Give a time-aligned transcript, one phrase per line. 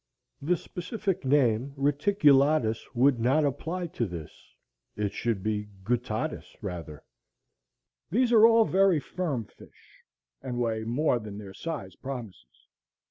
[0.41, 4.31] The specific name reticulatus would not apply to this;
[4.95, 7.03] it should be guttatus rather.
[8.09, 10.01] These are all very firm fish,
[10.41, 12.65] and weigh more than their size promises.